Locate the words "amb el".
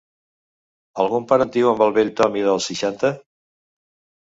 1.73-1.95